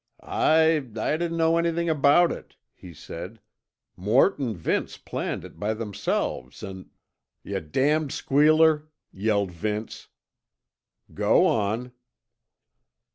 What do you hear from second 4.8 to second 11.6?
planned it by themselves an'" "Yuh damned squealer!" yelled Vince. "Go